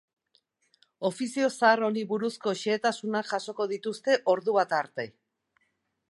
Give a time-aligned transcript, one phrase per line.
[1.09, 5.05] Ofizio zahar honi buruzko xehetasunak jasoko dituzte ordubata arte.